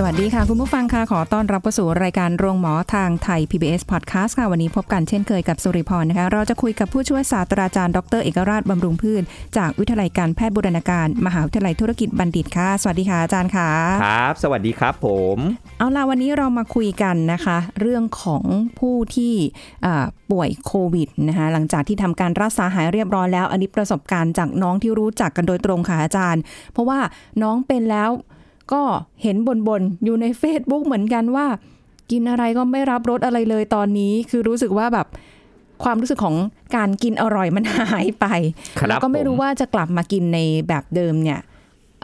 [0.00, 9.22] สวัสดีค่ะ คุณผู้ฟังค่ะ ขอต้อนรับเข้าสู่รายการโรงหมอทางไทย PBS Podcast ค่ะ วันนี้พบกันเช่นเคยกับสุริพรนะคะ เราจะคุยกับผู้ช่วยศาสตราจารย์ ดรเอกราชบำรุงพืช
[9.56, 13.70] จากวิทยาลัยการแพทย์บูรณาการ มหาวิทยาลัยธุรกิจบัณฑิตค่ะ สวัสดีค่ะอาจารย์ค่ะ
[14.04, 15.38] ครับ สวัสดีครับผม
[15.78, 18.44] เอาล่ะวันนี้เรามาคุยกันนะคะ เรื่องของ
[18.78, 19.34] ผู้ที่
[19.84, 26.98] อ่าป่วยโควิดนะคะ หลังจากที่ทำการรักษาหายเรียบร้อยแล้ว อันนี้ประสบการณ์จากน้องที่รู้จักกันโดยตรงค่ะอาจารย์ เพราะว่า
[27.42, 28.10] น้องเป็นแล้ว
[28.72, 28.82] ก็
[29.22, 31.46] เห็นบนบนๆอยู่ใน Facebook เหมือนกันว่า
[32.10, 35.06] กินอะไรก็ไม่รับรสอะไรเลยตอนนี้ คือรู้สึกว่าแบบ
[35.84, 36.36] ความรู้สึกของ
[36.76, 38.26] การกินอร่อยมันหายไป
[38.78, 41.40] ครับแล้วก็ไม่รู้ผมว่าจะกลับมากินในแบบเดิมเนี่ย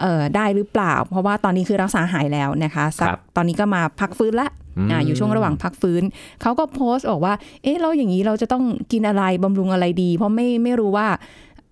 [0.00, 6.02] เอ่อได้หรือเปล่า เพราะว่าตอนนี้คือรักษาหายแล้วนะคะสักครับตอนนี้ก็มาพักฟื้นละอืมอ่าอยู่ช่วงระหว่างพักฟื้น
[6.42, 11.06] เขาก็โพสต์บอกว่า เอ๊ะเราอย่างนี้เราจะต้องกินอะไรบำรุงอะไรดี เพราะไม่ไม่รู้ว่า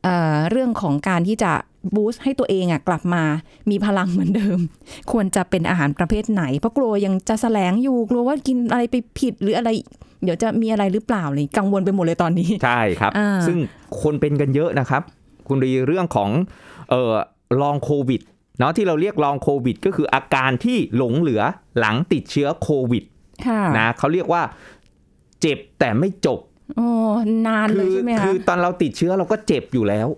[0.05, 1.53] เอ่อเรื่องของการที่จะ
[1.95, 3.23] บูสต์ให้ตัวเองอะกลับมา
[3.71, 4.59] มีพลังเหมือนเดิม
[5.13, 9.71] ควรจะเป็นอาหารประเภทไหน เพราะกลัวยังจะแสลงอยู่กลัวว่ากินอะไรไปผิดหรืออะไร
[10.25, 13.59] เดี๋ยวจะมีอะไรหรือเปล่าเลยกังวลไปหมดเลยตอนนี้ ใช่ครับอ่าซึ่ง
[14.03, 15.03] คนเป็นกันเยอะนะครับ
[15.49, 16.31] คุณรีเรื่องของ
[16.91, 17.13] เอ่อ
[17.61, 18.21] ลองโควิด
[18.59, 21.43] เนาะที่เราเรียกลองโควิด ก็คืออาการที่หลงเหลือ
[21.79, 23.05] หลังติดเชื้อโควิด
[23.47, 24.43] ค่ะนะเขาเรียกว่า
[25.41, 26.41] เจ็บแต่ไม่จบ
[26.77, 26.89] โอ้
[27.47, 30.09] นานเลยคืใช่ไหมคะคือตอนเราติดเชื้อเราก็เจ็บอยู่แล้ว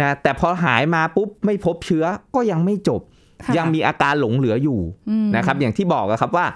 [0.00, 2.04] นะแต่พอหายมาปุ๊บไม่พบเชื้อ
[2.34, 3.00] ก็ยังไม่จบ
[3.44, 6.46] ค่ะยังมีอาการหลงเหลืออยู่อืมนะครับ อย่างที่บอกอะครับว่า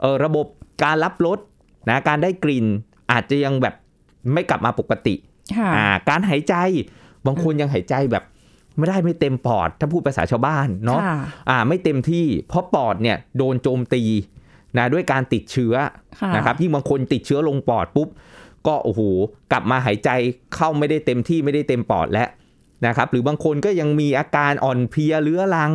[0.00, 0.46] เออระบบ
[0.84, 1.38] การรับรส
[1.88, 2.66] นะการได้กลิ่น
[3.12, 3.74] อาจจะยังแบบ
[4.32, 5.14] ไม่กลับมาปกติ
[5.56, 6.54] ค่ะอ่าการหายใจ
[7.26, 8.24] บางคนยังหายใจแบบ
[8.76, 11.18] ไม่ได้ไม่เต็มปอด ถ้าพูดภาษาชาวบ้านเนาะค่ะ
[11.50, 14.02] อ่าไม่เต็มที่ เพราะปอดเนี่ยโดนโจมตี
[14.78, 15.74] นะด้วยการติดเชื้อ
[16.20, 18.08] ค่ะนะครับยิ่งบางคนติดเชื้อลงปอดปุ๊บ
[18.66, 19.00] ก็โอ้โห
[19.52, 20.10] กลับมาหายใจ
[20.54, 22.28] เข้าไม่ได้เต็มที่ไม่ได้เต็มปอดแล้ว
[22.86, 25.72] นะครับหรือบางคนก็ยังมีอาการอ่อนเพลียเรื้อรัง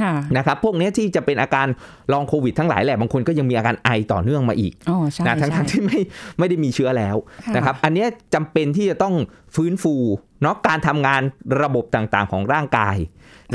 [0.00, 1.66] ค่ะนะครับพวกเนี้ยที่จะเป็นอาการ
[2.12, 6.00] ลองโควิดทั้งหลายแหละบางคนก็ยังมีอาการไอต่อเนื่องมาอีกอ๋อใช่นะทั้งใช่ทั้งที่ไม่
[6.38, 9.14] ไม่ได้มีเชื้อแล้วค่ะนะครับอันเนี้ยจำเป็นที่จะต้อง
[9.54, 9.94] ฟื้นฟู
[10.42, 11.22] เนาะการทำงาน
[11.62, 12.96] ระบบต่างๆ ของร่างกาย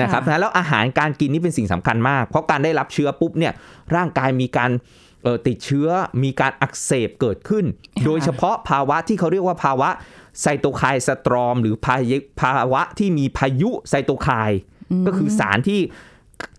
[0.02, 3.54] นะครับนะแล้วอาหารการกินนี่เป็นสิ่งสำคัญมาก เพราะการได้รับเชื้อปุ๊บเนี่ย
[3.96, 4.72] ร่างกายมีการ
[5.24, 5.88] เอ่อติดเชื้อ
[6.24, 7.66] มีการอักเสบเกิดขึ้น
[8.06, 9.90] โดยเฉพาะภาวะที่เขาเรียกว่าภาวะ
[10.42, 14.60] ไซโตไคน์สตรอม หรือภายภาวะที่มีพายุไซโตไคน์
[15.08, 15.80] ก็คือสารที่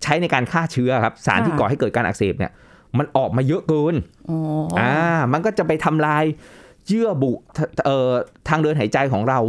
[0.03, 2.53] ใช้ในการฆ่าเชื้อครับ สารที่ก่อให้เกิดการอักเสบเนี่ย
[2.99, 3.95] มันออกมาเยอะเกิน
[4.31, 4.39] อ๋อ
[4.79, 4.95] ออ่า
[5.33, 6.25] มันก็จะไปทำลาย
[6.87, 8.11] เยื่อบุทเอ่อ
[8.49, 9.41] ทางเดินหายใจของเรา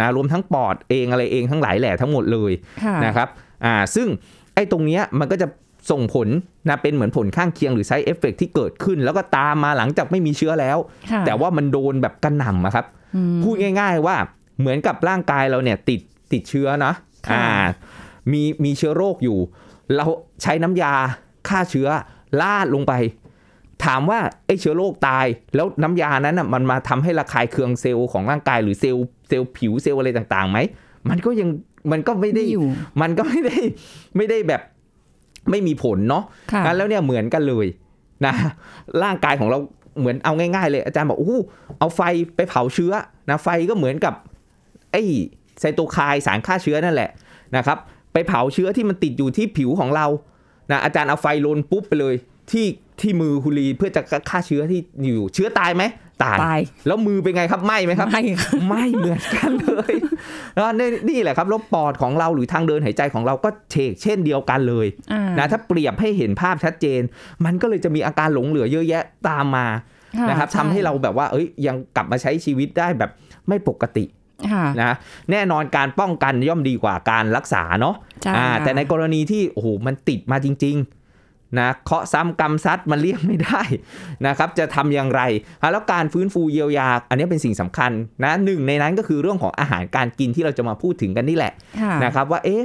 [0.00, 2.52] นะรวมทั้งปอดเองอะไรเองทั้งหลายแหล่ทั้งหมดเลย
[2.84, 3.28] ค่ะนะครับ
[3.64, 4.08] อ่าซึ่ง
[4.54, 5.46] ไอ้ตรงเนี้ยมันก็จะ
[5.90, 6.28] ส่งผล
[6.68, 10.78] นะเป็นเหมือนผลข้างเคียงหรือ side effect ที่เกิดขึ้น แล้วก็ตามมาหลังจากไม่มีเชื้อแล้ว
[11.10, 12.99] ค่ะแต่ว่ามันโดนแบบกระหน่ำอะครับอืม
[13.42, 14.16] พูดง่าย ๆ ว่า
[14.60, 16.00] เหมือนกับร่างกายเราเนี่ยติด
[16.32, 16.92] ติดเชื้อนะ
[17.28, 17.48] ค่ะอ่า
[18.32, 19.38] มีมีเชื้อโรคอยู่
[19.96, 20.06] เรา
[20.42, 20.92] ใช้น้ำยา
[21.48, 21.88] ฆ่าเชื้อ
[22.40, 22.92] ลาดลงไป
[23.84, 30.58] ถามว่าไอ้เชื้อโรคตาย แล้วน้ำยานั้นน่ะมันมาทำให้ระคายเคืองเซลล์ของร่างกายหรือเซลล์เซลล์ผิวเซลล์อะไรต่างๆไหม
[31.10, 31.48] มันก็ยัง
[31.92, 32.66] มันก็ไม่ได้ไม่อยู่
[33.02, 33.58] มันก็ไม่ได้
[34.16, 34.62] ไม่ได้แบบ
[35.50, 37.66] ไม่มีผลเนาะค่ะงั้นแล้วเนี่ยเหมือนกันเลย
[38.26, 38.34] นะ
[39.02, 39.58] ร่างกายของเรา
[39.98, 41.34] เหมือนเอาง่ายๆเลยอาจารย์บอกโอ้โห
[41.78, 42.00] เอาไฟ
[42.36, 42.92] ไปเผาเชื้อ
[43.30, 44.14] นะไฟก็เหมือนกับ
[44.92, 45.02] ไอ้
[45.60, 47.10] ไซโตไคน์สารฆ่าเชื้อนั่นแหละ
[47.56, 47.78] นะครับ
[48.12, 50.06] ไปเผาเชื้อที่มันติดอยู่ที่ผิวของเรา
[50.70, 52.14] นะอาจารย์เอาไฟลนปุ๊บไปเลย
[52.50, 52.66] ที่
[53.00, 55.82] ที่มือคุรีเพื่อจะฆ่าเชื้อที่อยู่เชื้อตายไหม
[56.22, 59.94] ตายตาย แล้วมือเป็นไงครับไหมไหมครับไม่ค่ะไม่เหมือนกันเลย
[60.54, 67.00] แล้วนี่นี่แหละครับแล้วปอดของเราหรือทางเดินหายใจของเราก็เฉกเช่นเดียวกันเลยอ่านะถ้าเปรียบให้เห็นภาพชัดเจน
[67.44, 69.66] มันก็เลยจะมีอาการหลงเหลือเยอะแยะตามมา
[70.18, 73.10] ค่ะนะครับช่ทำให้เราแบบว่า เอ้ยยังกลับมาใช้ชีวิตได้แบบ
[73.48, 74.04] ไม่ปกติ
[74.52, 74.94] ค่ะนะ
[75.30, 80.99] แน่นอนการป้องกันย่อมดีกว่าการรักษาเนาะใช่อ่าค่ะแต่ในกรณีที่โอ้โหมันติดมาจริง ๆ
[81.58, 83.62] นะเคาะซ้ำกรรมซัดมันเลี่ยงไม่ได้
[84.26, 85.22] นะครับจะทำอย่างไร
[85.62, 87.92] อะแล้วการฟื้นฟูเยียวยา อันนี้เป็นสิ่งสำคัญ
[88.24, 92.62] นะหนึ่งในนั้นก็คือเรื่องของอาหารการกินที่เราจะมาพูดถึงกันนี่แหละค่ะนะครับว่าเอ๊ะ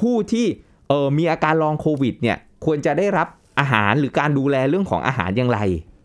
[0.00, 0.46] ผู้ที่
[0.88, 3.28] เออมีอาการลองโควิดเนี่ยควรจะได้รับ
[3.60, 5.60] อาหารหรือการดูแลเรื่องของอาหารอย่างไร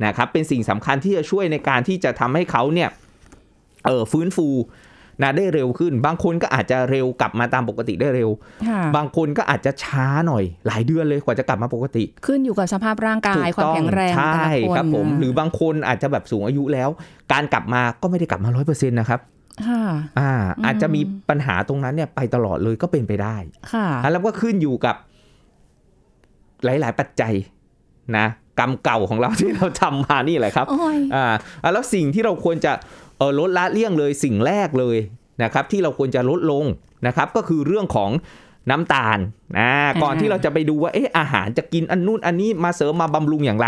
[0.06, 2.90] นะครับเป็นสิ่งสำคัญที่จะช่วยในการที่จะทำให้เขาเนี่ย
[3.86, 4.48] เออฟื้นฟู
[5.22, 8.30] นะได้เร็วขึ้น บางคนก็อาจจะเร็วกลับมาตามปกติได้เร็ว
[8.68, 16.90] ค่ะบางคนก็อาจจะช้าหน่อย หลายเดือนเลยกว่าจะกลับมาปกติ ขึ้นอยู่กับสภาพร่างกายความถูต้อแข็งแรงใช่แต่ละคนครับผมนะหรือบางคนอาจจะแบบสูงอายุแล้ว
[17.32, 19.20] การกลับมาก็ไม่ได้กลับมาร้อยเปอร์เซ็นต์นะครับ
[19.68, 19.84] ค่ะ
[20.20, 23.36] อ่าอืมอาจจะมีปัญหาตรงนั้นเนี่ยไปตลอดเลยก็เป็นไปได้
[23.74, 24.96] ค่ะแล้วก็ขึ้นอยู่กับ
[26.64, 27.34] หลาย ๆ ปัจจัย
[28.18, 28.28] นะ
[28.60, 31.34] กรรมเก่าของเราที่เราทำมานี่แหละครับโอ้ยอ่า
[31.74, 32.72] แล้วสิ่งที่เราควรจะ
[33.20, 34.98] เออลดละเลี่ยงเลยสิ่งแรกเลย
[35.44, 36.66] นะครับ ที่เราควรจะลดลง
[37.08, 38.12] นะครับ ก็คือเรื่องของ
[38.72, 39.20] น้ำตาล
[39.58, 39.70] นะ
[40.02, 43.68] ก่อนอ่าที่เราจะไปดูว่าเอ๊ะอาหารจะกินอันนู่นอันนี้มาเสริมมาบำรุงอย่างไร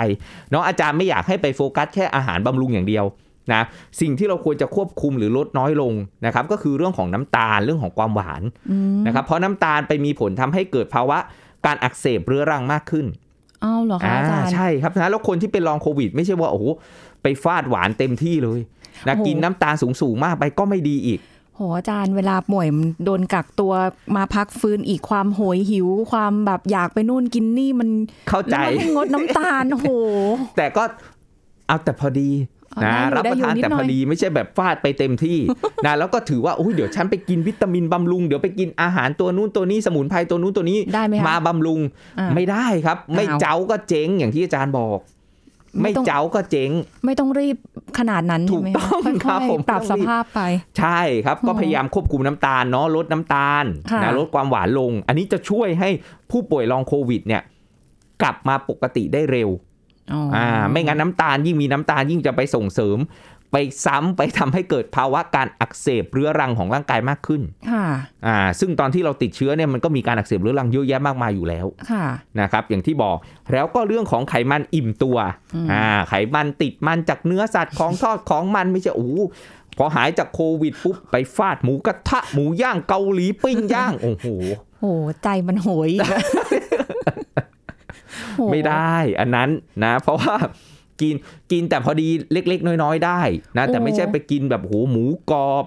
[0.51, 3.06] เนาะอาจารย์ไม่อยากให้ไปโฟกัสแค่อาหารบำรุงอย่างเดียว
[3.53, 3.62] นะ
[4.01, 5.94] สิ่งที่เราควรจะควบคุมหรือลดน้อยลง
[6.25, 11.18] นะครับ ก็คือเรื่องของน้ำตาลเรื่องของความหวานอืมนะครับ เพราะน้ำตาลไปมีผลทำให้เกิดภาวะ
[11.65, 13.06] การอักเสบเรื้อรังมากขึ้น
[13.63, 16.65] อ้าวเหรอคะอาจารย์ใช่ครับนะแล้วคนที่เป็นลองโควิด ไม่ใช่ว่าโอ้โห
[17.24, 18.59] ไปฟาดหวานเต็มที่เลย
[19.07, 21.19] นะโอ้โหกินน้ำตาลสูงสูงๆมากไปก็ไม่ดีอีก
[21.55, 23.73] โหอาจารย์เวลาป่วยมันโดนกักตัว
[24.15, 27.89] มาพักฟื้นอีกความโหยหิว ความแบบอยากไปนู่นกินนี่มัน
[28.29, 29.88] เข้าใจแล้วมันให้งดน้ำตาลโห
[30.57, 30.83] แต่ก็
[31.67, 32.29] เอาแต่พอดี
[32.73, 32.95] เอานะ
[33.25, 35.37] ได้อยู่รับประทานได้อยู่นิดแต่หน่พอยอดีไม่ใช่แบบฟาดไปเต็มที่
[35.85, 41.79] นะแล้วก็ถือว่าโอ้ยเดี๋ยวฉันไปกินวิตามินบำรุง เดี๋ยวไปกินอาหารตัวนู้นตัวนี้สมุนไพรตัวนู้นตัวนี้ได้ไหมคะมาบำรุง
[42.19, 44.99] อ่าไม่ได้ครับ ไม่อ้าวเจ้าก็เจ๊งอย่างที่อาจารย์บอก
[45.79, 46.71] ไม่ไม่ต้องเจ้าก็เจ๊ง
[47.06, 47.57] ไม่ต้องรีบ
[48.00, 50.41] ขนาดนั้นถูใช่กไหมต้องค่อยครับๆผมปรับต้สองรีบภาพไป
[50.79, 55.89] ใช่ครับก็อ๋อพยายามควบคุมน้ำตาลเนาะลดน้ำตาลค่ะนะลดความหวานลง อันนี้จะช่วยให้
[56.31, 57.41] ผู้ป่วยลองโควิด เนี่ย
[58.21, 59.50] กลับมาปกติได้เร็ว
[60.13, 62.97] อ๋อออ่าไม่งั้นน้ำตาลยิ่งมีน้ำตาลยิ่งจะไปส่งเสริม
[63.51, 63.56] ไป
[63.86, 67.86] ซ้ำไปทำให้เกิดภาวะการอักเสบเรื้อรังของร่างกายมากขึ้น ค่ะ
[68.27, 72.06] อ่า ซึ่งตอนที่เราติดเชื้อเนี่ยมันก็มีการอักเสบเรื้อรังเยอะแยะมากมายอยู่แล้ว ค่ะ
[72.39, 73.18] นะครับ อย่างที่บอก
[73.51, 75.18] แล้วก็เรื่องของไขมันอิ่มตัว
[75.56, 79.19] อืมอ่า ไขมันติดมันจากเนื้อสัตว์ของทอดของมันไม่ใช่โอ้โห
[79.77, 84.27] พอหายจากโควิดปุ๊บไปฟาดหมูกระทะหมูย่างเกาหลีปิ้งย่าง โอ้โห
[84.80, 84.86] โห
[85.24, 86.21] ใจมันโหยอีกอะ
[88.36, 89.50] โหไม่ได้ อันนั้น
[89.83, 90.36] นะ เพราะว่า
[91.01, 91.15] กิน
[91.51, 93.21] กินแต่พอดีเล็ก ๆ น้อย ๆ ได้
[93.57, 95.65] นะแต่ไม่ใช่ไปกินแบบโหหมูกรอบ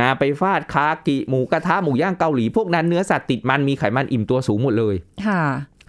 [0.00, 4.94] นะไปฟาดคากิหมูกระทะหมูย่างเกาหลีพวกนั้นเนื้อสัตว์ติดมันมีไขมันอิ่มตัวสูงหมดเลย
[5.26, 5.42] ค่ะ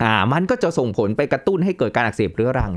[0.03, 2.74] อ่ามันก็จะส่งผลไปกระตุ้นให้เกิดการอักเสบเรื้อรัง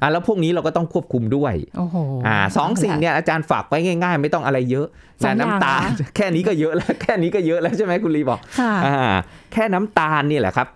[0.00, 4.86] อ่าแล้วพวกนี้เราก็ต้องควบคุมด้วยโอ้โหอ่าสองสิ่งเนี่ยอาจารย์ฝากไว้ง่าย ๆ ไม่ต้องอะไรเยอะ
[5.22, 8.98] สองอย่างนะน้ำตาลเหรอแค่นี้ก็เยอะแล้วแค่นี้ก็เยอะแล้วใช่ไหมคุณลีบอกค่ะอ่า
[9.52, 10.75] แค่น้ำตาลนี่แหละครับอ่า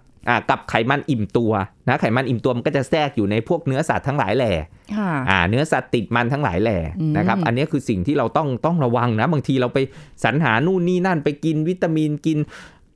[0.51, 1.53] กับไขมันอิ่มตัว
[1.89, 4.53] นะไขมันอิ่มตัวมันก็จะแทรกอยู่ในพวกเนื้อสัตว์ทั้งหลายแหล่
[4.97, 9.79] ค่ะอ่าเนื้อสัตว์ติดมันทั้งหลายแหล่อืมนะครับอันนี้คือสิ่งที่เราต้องต้องระวังนะบางทีเราไป
[10.25, 12.39] สรรหานู่นนี่นั่นไปกินวิตามินกิน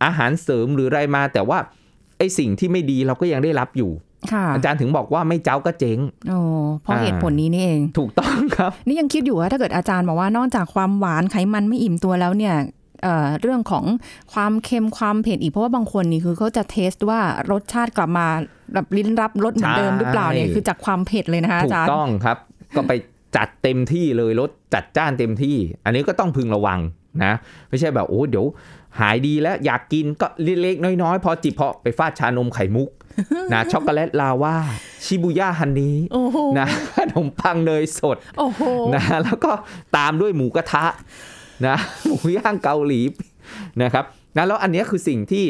[0.05, 1.59] อาหารเสริมหรืออะไรมา แต่ว่า
[2.19, 3.93] ไอ้สิ่งที่ไม่ดีเราก็ยังได้รับอยู่
[4.33, 5.99] ค่ะอาจารย์ถึงบอกว่าไม่เจ้าก็เจ๊ง
[6.29, 6.39] โอ้
[6.83, 12.55] เพราะอ่าเหตุผลนี้นี่เอง ถูกต้องครับ นี่ยังคิดอยู่ว่าถ้าเกิดอาจารย์บอกว่านอกจากความหวานไขมันไม่อิ่มตัวแล้วเนี่ย
[13.05, 13.85] เอ่อเรื่องของ
[14.33, 17.21] ความเค็มความเผ็ดอีกเพราะว่าบางคนนี่คือเขาจะเทสว่า
[17.51, 18.27] รสชาติกลับมา
[18.75, 22.39] แบบลิ้นรับรสเหมือนเดิมหรือเปล่าเนี่ยใช่คือจากความเผ็ดเลยนะคะถูอากจารย์ต้องครับ
[22.77, 22.93] ก็ไป
[23.37, 26.81] จัดเต็มที่เลยรถจัดจ้านเต็มที่ อันนี้ก็ต้องพึงระวัง
[27.25, 27.33] นะ
[27.69, 28.47] ไม่ใช่แบบโอ้เดี๋ยว
[29.01, 30.27] หายดีแล้วอยากกินก็
[30.63, 32.89] เล็กๆน้อยๆ พอจิบเพาะไปฟาดชานมไข่มุก
[33.53, 34.57] นะช็อกโกแลตลาวา
[35.05, 36.67] ชิบุย่าฮันนี้โอ้โหนะ
[36.97, 38.63] ขนมปังเนยสดโอ้โห
[38.95, 39.53] นะแล้วก็
[39.97, 40.87] ตามด้วยหมูกระทะ
[41.67, 43.01] นะหมูย่างเกาหลี
[43.83, 44.05] นะครับ
[44.37, 45.45] นะแล้วอันเนี้ยคือสิ่งที่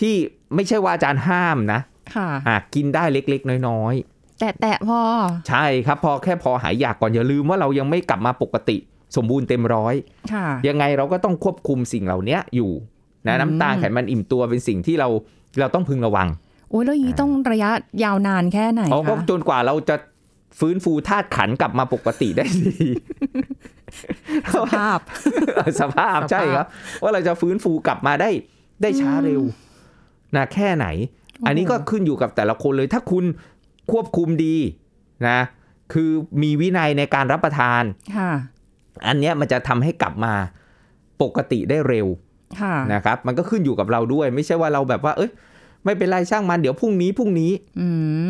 [0.00, 0.14] ที่
[0.54, 1.80] ไม่ใช่ว่าอาจารย์ห้ามนะ
[2.14, 5.00] ค่ะอะกินได้เล็กๆ น้อยๆ แต่แต่พอ
[5.48, 8.76] ใช่ครับพอแค่พอหายอยากก่อนอย่าลืมว่าเรายังไม่กลับมาปกติ
[9.16, 9.94] สมบูรณ์เต็มร้อย
[10.32, 12.70] ค่ะ ยังไงเราก็ต้องควบคุมสิ่งเหล่านี้อยู่
[13.26, 15.08] นะอืมน้ำตาลไขมันอิ่มตัวเป็นสิ่งที่เรา
[15.60, 16.28] เราต้องพึงระวัง
[16.70, 17.70] โอ้ยแล้วอย่างนี้ต้องระยะ
[18.04, 19.96] ยาวนานแค่ไหนเพราะก็คะจนกว่าเราจะ
[20.58, 22.74] ฟื้นฟูธาตุขันธ์กลับมาปกติได้ดี
[24.54, 24.98] สภาพ
[25.80, 26.66] สภาพใช่ครับ
[27.02, 28.30] ว่าเราจะฟื้นฟูกลับมาได้
[28.82, 29.42] ได้ช้าเร็ว
[30.36, 30.86] นะแค่ไหน
[31.46, 33.24] อันนี้ก็ขึ้นอยู่กับแต่ละคนเลย ถ้าคุณ
[33.92, 34.56] ควบคุมดี
[35.28, 35.38] นะ
[35.92, 36.10] คือ
[36.42, 37.82] มีวินัยในการรับประทาน
[38.16, 38.30] ค่ะ
[39.08, 40.34] อันเนี้ยมันจะทำให้กลับมา
[41.22, 42.06] ปกติได้เร็ว
[42.60, 45.30] ค่ะนะครับ มันก็ขึ้นอยู่กับเราด้วย ไม่ใช่ว่าเราแบบว่า เอ้ย
[45.84, 47.86] ไม่เป็นไรช่างมันเดี๋ยวพรุ่งนี้พรุ่งนี้อื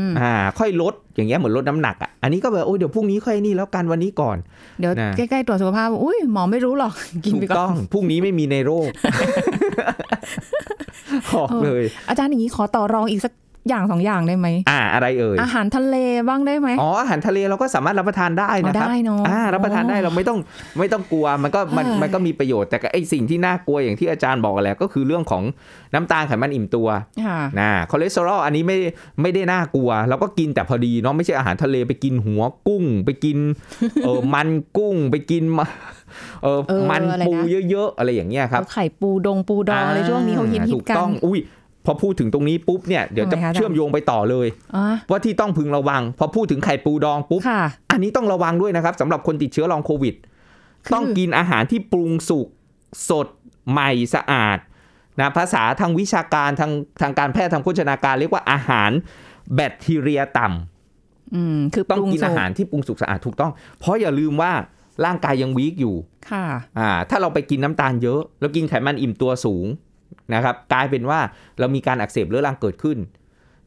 [0.07, 4.37] มอ่า ค่อยลดอย่างเงี้ยเหมือนลดน้ำหนักอะอันนี้ก็แบบโอ้ยเดี๋ยวพรุ่งนี้ค่อยนี่แล้วกันวันนี้ก่อน
[4.81, 6.93] เดี๋ยวนะใกล้ๆตรวจสุขภาพอุ้ยหมอไม่รู้หรอก
[7.25, 8.89] กินถูไปกก่ต้ออนงพรุ่งนี้ไม่มีในโรค
[11.35, 13.33] บอกเลย อาจารย์อย่างนี้ขอต่อรองอีกสัก
[13.69, 15.97] อย่างสองอย่างได้ไหมอ่าอะไรเอ่ยอาหารทะเล
[16.29, 20.39] บ้างได้ไหมอ๋ออาหารทะเลเราก็สามารถรับประทานได้นะครับอ๋อได้เนอะอ่ารับประทานได้อ๋อเราไม่ต้อง
[20.79, 25.43] ไม่ต้องกลัวมันก็มันเออมันก็มีประโยชน์แต่ก็ไอสิ่งที่น่ากลัวอย่างที่อาจารย์บอกแหละก็คือเรื่องของ
[25.95, 26.89] น้ำตาลไขมันอิ่มตัว
[27.25, 28.77] ค่ะนะคอเลสเตอรอลอันนี้ไม่
[29.23, 33.39] ไม่ได้น่ากลัวเราก็กินแต่พอดีเนาะไม่ใช่อาหารทะเลไปกินหัวกุ้ง ไปกิน
[34.05, 35.67] เออมันกุ้งไปกินมา
[36.43, 37.33] เออเออมันอะไรนะปู
[37.71, 41.41] เยอะๆ อะไรอย่างเงี้ยครับเอาไข่ปูดงปูดองอะไรช่วงนี้เขาฮิตฮิถูตกกันต้องอุ้ย
[41.87, 44.47] พอพูดถึงตรงนี้ปุ๊บเนี่ยเดี๋ยวจะทำไมคะอาจารย์เชื่อมโยงไปต่อเลย
[44.77, 50.15] อ๋อว่าที่ต้องพึงระวัง พอพูดถึงไข่ปูดองปุ๊บค่ะอันนี้ต้องระวังด้วยนะครับสำหรับคนติดเชื้อลองโควิด
[50.85, 52.47] คือต้องกินอาหารที่ปรุงสุก
[53.09, 53.27] สด
[53.71, 54.59] ใหม่สะอาด
[55.21, 58.91] นะภาษาทางวิชาการทางทางการแพทย์ทางโภชนาการเรียกว่าอาหาร
[59.55, 64.53] แบคทีเรียต่ำอืมคือปต้องรุงกินสุอาหารที่ปรุงสุกสะอาดถูกต้อง เพราะอย่าลืมว่า
[65.05, 65.97] ร่างกายยังวีกอยู่
[66.31, 66.45] ค่ะ
[66.79, 69.67] อ่า ถ้าเราไปกินน้ำตาลเยอะ แล้วกินไขมันอิ่มตัวสูง
[70.35, 71.21] นะครับกลายเป็นว่า
[71.59, 72.99] เรามีการอักเสบเรื้อรังเกิดขึ้น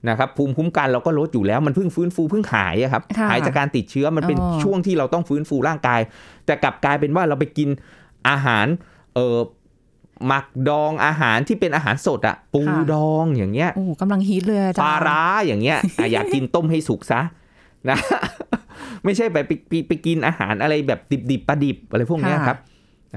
[0.09, 6.01] นะครับภูมิคุ้มกันเราก็ลดอยู่แล้วมันเพิ่งฟื้นฟูเพิ่งหายอะครับค่ะหายจากการติดเชื้อมันเป็นอ๋อช่วงที่เราต้องฟื้นฟูร่างกาย
[6.45, 7.69] แต่กลับกลายเป็นว่าเราไปกิน
[8.29, 8.65] อาหาร
[9.15, 9.37] เออ
[10.27, 12.61] หมักดองอาหารที่เป็นอาหารสดอะปู
[12.93, 17.21] ดองอย่างเงี้ยโอ้กำลังฮิตเลยอาจารย์ปลาร้าอย่างเงี้ยอะอยากกินต้มให้สุกซะ
[17.89, 17.97] นะ
[19.03, 22.57] ไม่ใช่ไปไปไปไปกินอาหารอะไรแบบดิบดิบๆปลาดิบอะไรพวกเนี้ยครับ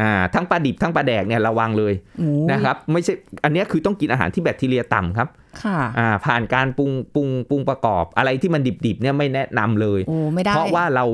[0.00, 3.12] อ่าทั้งปลาดิบทั้งปลาแดกเนี่ยระวังเลยโอ้นะครับไม่ใช่
[3.45, 5.28] อันเนี้ยคือต้องกินอาหารที่แบคทีเรียต่ำครับ
[5.62, 11.07] ค่ะอ่าผ่านการปรุงปรุงปรุงประกอบ อะไรที่มันดิบๆเนี่ยไม่แนะนำเลยโอ้ไม่ได้เพราะว่าเรา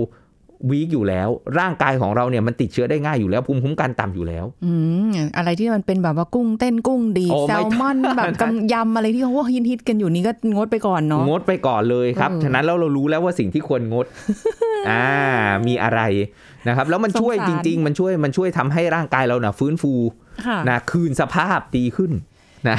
[0.71, 1.29] วีกอยู่แล้ว
[1.59, 4.73] ร่างกายของเราเนี่ยมันติดเชื้อได้ง่ายอยู่แล้วภูมิคุ้มกันต่ำอยู่แล้ว อื
[5.11, 14.07] มอะไรที่มันเป็นแบบว่ากุ้งเต้นกุ้งดีดโอ้แซไม่ลมอนแบบกำยำอะไรที่เขาว่าฮิตฮิตๆกันอยู่นี่ก็งดไปก่อนเนาะงดไปก่อนเลยครับเออฉะนั้นแล้วเรารู้แล้วว่าสิ่งที่ควรงด
[14.91, 15.07] อ่า
[15.67, 16.01] มีอะไร
[16.69, 19.93] นะครับ แล้วมันช่วยสงจสารริง ๆ มันช่วยมันช่วยทำให้ร่างกายเราน่ะ ฟื้นฟู
[20.47, 22.11] ค่ะนะคืนสภาพดีขึ้น
[22.69, 22.77] นะ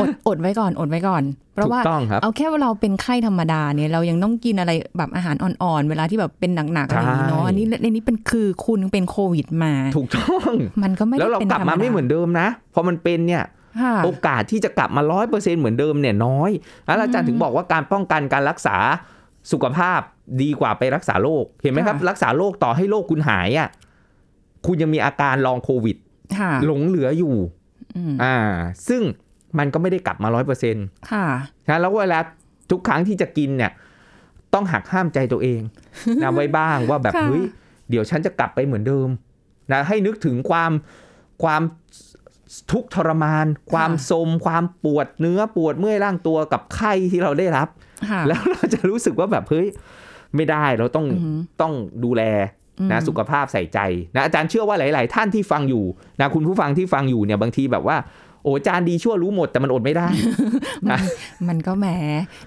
[0.00, 1.22] อดอดไว้ก่อนอดไว้ก่อน
[1.54, 13.44] เพราะถูว่ากต้องครับเอาแค่ว่าเราเป็นไข้ธรรมดาเนี่ยเรายังต้องกินอะไรแบบอาหารอ่อนๆ เวลาที่แบบเป็นหนักๆอะไรอย่างนี้เนาะใช่อันนี้ในนี้เป็นคือคุณเป็นโควิดมา ถูกต้องมันก็ไม่ได้แล้วเราเป็นกลับธรรมาไม่ดเหมือนเดิมนะพอมันเป็นเนี่ย
[13.80, 16.50] ค่ะโอกาสที่จะกลับมาร้อยเปอร์เซ็นเหมือนเดิมเนี่ยน้อย
[16.84, 18.76] แล้วอาจารย์ถึงบอกว่าการป้องกันการรักษา
[19.52, 20.00] สุขภาพ
[20.42, 23.68] ดีกว่าไปรักษาโรคเห็นไหมครับ รักษาโรคต่อให้โรคคุณหายอะ
[24.66, 25.96] คุณยังมีอาการลองโควิด
[26.38, 27.34] ค่ะหลงเหลืออยู่
[27.96, 28.36] อืมอ่า
[28.88, 29.02] ซึ่ง
[29.58, 31.26] มันก็ไม่ได้กลับมาร้อยเปอร์เซ็นต์ค่ะ
[31.68, 32.18] นะแล้วเวลา
[32.70, 33.72] ทุกครั้งที่จะกินเนี่ย
[34.54, 35.60] ต้องหักห้ามใจตัวเอง
[36.22, 37.44] นะไว้บ้างว่าแบบค่ะเฮ้ย
[37.90, 39.08] เดี๋ยวฉันจะกลับไปเหมือนเดิม
[39.72, 40.72] นะให้นึกถึงความ
[41.42, 41.62] ความ
[42.72, 47.68] ทุกข์ทรมาน ความโทรมความปวดเนื้อปวดเมื่อยร่างตัวกับไข้ที่เราได้รับ
[48.10, 49.66] ค่ะแล้วเราจะรู้สึกว่าแบบเฮ้ย
[50.36, 51.72] ไม่ได้เราต้องอือหือต้อง
[52.04, 52.22] ดูแล
[52.90, 53.78] นะอืมสุขภาพใส่ใจ
[54.14, 55.84] นะอาจารย์เชื่อว่าหลาย ๆ ท่านที่ฟังอยู่
[56.20, 57.98] นะคุณผู้ฟังที่ฟังอยู่เนี่ยบางทีแบบว่า
[58.44, 60.08] โอ้อาจารย์ดีชั่วรู้หมดแต่มันอดไม่ได้
[60.90, 60.98] นะ
[61.48, 61.86] มันก็แหม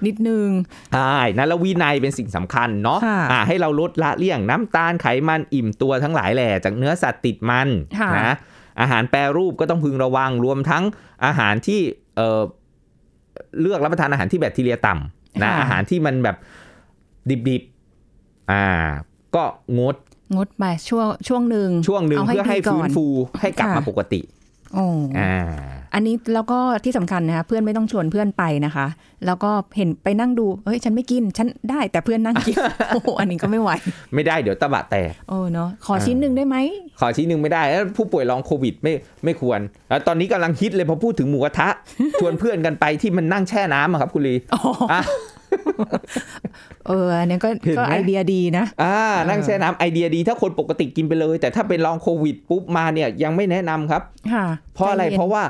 [0.05, 0.47] นิดนึง
[0.93, 7.67] ใช่นะแล้ววินัยเป็นสิ่งสำคัญเนาะค่ะอ่าให้เราลดละเลี่ยงน้ำตาลไขมันอิ่มตัวทั้งหลายแหล่จากเนื้อสัตว์ติดมัน
[8.00, 8.33] ค่ะนะ
[8.79, 10.84] อาหารแปรรูปก็ต้องพึงระวังรวมทั้ง
[11.25, 11.79] อาหารที่
[12.15, 12.41] เอ่อ
[13.62, 16.38] เลือกรับประทานอาหารที่แบคทีเรียต่ำนะค่ะอาหารที่มันแบบ
[17.48, 18.65] ดิบๆอ่า
[19.36, 19.44] ก็
[19.79, 19.96] งด
[20.36, 23.05] งดไปช่วงช่วงหนึ่งช่วงหนึ่งาเพื่อให้ดีก่ฟื้นฟู
[23.41, 24.22] ให้กลับค่ะมาปกติ
[24.74, 24.86] โอ้
[25.20, 25.36] อ่า
[25.95, 28.87] อันนี้แล้วก็ที่สำคัญนะคะเพื่อนไม่ต้องชวนเพื่อนไปนะคะ
[29.25, 32.55] แล้วก็เห็นไปนั่งดูเฮ้ยฉันไม่กินฉันได้แต่เพื่อนนั่งกิน
[32.89, 33.71] โอ้โหอันนี้ก็ไม่ไหว
[34.13, 36.57] ไม่ได้เดี๋ยวตะบะแตกโอ้เนาะขอชิ้นหนึ่งได้ไหม
[36.99, 39.59] ขอชี้หนึ่งไม่ได้แล้วผู้ป่วยลองโควิดไม่ไม่ควร
[39.89, 41.69] แล้วตอนนี้กำลังฮิตเลยพอพูดถึงหมูกระทะ
[42.19, 44.61] ชวนเพื่อนกันไปที่มันนั่งแช่น้ำอะครับคุณลีอ๋อ
[44.93, 45.01] อะ
[46.87, 48.97] เอออันนี้ก็เห็นไหมก็ไอเดียดีนะอ่า
[49.29, 54.01] นั่งแช่น้ำไอเดียดี ถ้าคนปกติกินไปเลย แต่ถ้าเป็นลองโควิดปุ๊บมาเนี่ยยังไม่แนะนำครับ
[54.33, 55.43] ค่ะ เพราะอะไรใจย็นเพราะว่า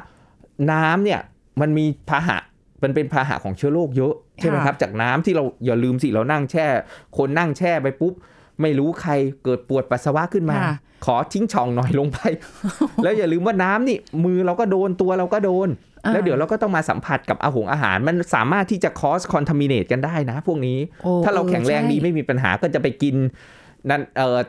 [0.72, 1.20] น้ำเนี่ย
[1.62, 2.38] มันมีพาหะ
[2.84, 6.66] มันเป็นพาหะของเชื้อโรคเยอะใช่ไหมค่ะครับ จากน้ำที่เราอย่าลืมสิเรานั่งแช่
[7.18, 8.14] คนนั่งแช่ไปปุ๊บ
[8.62, 9.12] ไม่รู้ใคร
[9.44, 12.20] เกิดปวดปัสสาวะขึ้นมาค่ะขอทิ้งช่องหน่อยลงไป
[13.04, 15.68] แล้วอย่าลืมว่าน้ำนี่มือเราก็โดนตัวเราก็โดน
[16.06, 23.16] อ่าแล้วเดี๋ยวเราก็ต้องมาสัมผัสกับอาหงอาหาร มันสามารถที่จะ cause contaminate กันได้นะ พวกนี้โอ้ถ้าเราแข็งแรงใช่ดีไม่มีปัญหาก็จะไปกิน
[23.90, 24.40] นั่นเออ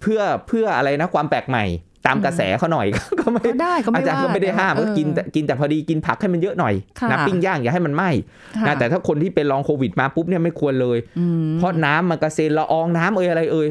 [0.00, 1.64] เพื่อเพื่ออะไรนะความแปลกใหม่
[2.06, 2.86] ตามกระแสเขาหน่อย
[3.20, 8.10] ก็ไม่ก็ได้ก็อาไม่จารย์ว่าก็ไม่ได้ห้ามเอก็อกินแต่กินแต่พอดีกินผักให้มันเยอะหน่อยค่ะนะปิ้งย่างอย่าให้มันไหม้
[8.56, 13.68] ค่ะนะแต่ถ้าคนที่เป็นลองโควิดมาปุ๊บเนี่ยไม่ควรเลยอืมเพราะน้ำมันกระเซ็นละอองน้ำเอ่ยอะไรเอ่ย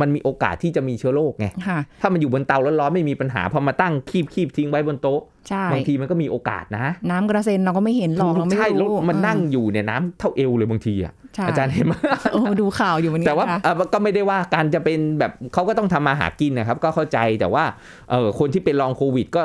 [0.00, 11.92] มันมีโอกาสที่จะมีเชื้อโรคไงค่ะถ้ามันอยู่บนเตาร้อนๆไม่มีปัญหา พอมาตั้งคีบคีบทิ้งไว้บนโต๊ะใช่บางทีมันก็มีโอกาสนะ น้ำกระเซ็นเราก็ไม่เห็นหรอกเราไม่ใช่แล้วรู้มันนั่งเอยู่เนี่ยน้ำเท่าเอวเลยบางทีอะใช่ อาจารย์เห็นไหม
[12.32, 17.64] โอ้ดูข่าวอยู่วันนี้แต่ว่าค่ะเอ่อก็ไม่ได้ว่าการจะเป็นแบบเขาก็ต้องทำมาหากินนะครับ ก็เข้าใจแต่ว่า
[18.10, 19.42] เออคนที่เป็นลองโควิด ก็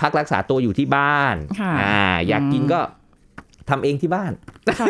[0.00, 2.80] พักรักษาตัวอยู่ที่บ้านค่ะอ่าอยากกินอืมก็
[3.70, 4.32] ทำเองที่บ้าน
[4.78, 4.86] ค่ะ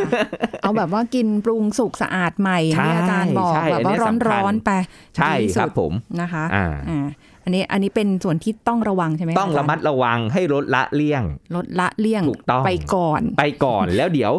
[0.63, 4.71] เอาแบบว่ากินปรุงสุกสะอาดใหม่อย่างที่อาจารย์บอกใช่แบบว่าอันนี้ร้อนสำคัร้อนญไป
[5.17, 7.07] ใช่ดีคสุรับดผมนะคะอ่าอ่า
[7.45, 11.23] อันนี้อันนี้เป็นส่วนที่ต้องระวังใช่ไหมคต้องระาจาย์มัดระวังให้ลดละเลี่ยง
[11.57, 14.33] ลดละเลี่ยงถูกต้องไปก่อน ไปก่อนแล้วเดี๋ยว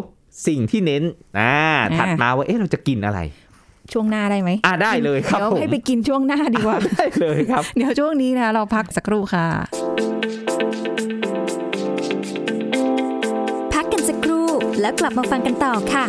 [0.46, 1.02] สิ่งที่เน้น
[1.38, 1.52] อ่า
[1.90, 3.20] อ่าถัดมาว่าเอ๊ะเราจะกินอะไร
[3.92, 9.46] ช่วงหน้าได้ไหมอ่าได้เลยครับเดี๋ยวผมให้ไปกินช่วงหน้าดีกว่าได้เลยครับ เดี๋ยวช่วงนี้นะเราพักสักครู่ค่ะ
[13.74, 14.46] พักกันสักครู่
[14.80, 16.04] แล้วกลับมาฟังกันต่อค่ะ